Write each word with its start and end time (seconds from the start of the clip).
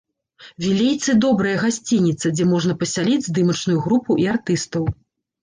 Вілейцы 0.63 1.13
добрая 1.25 1.51
гасцініца, 1.63 2.25
дзе 2.39 2.47
можна 2.55 2.73
пасяліць 2.81 3.27
здымачную 3.29 3.79
групу 3.87 4.19
і 4.27 4.29
артыстаў. 4.35 4.83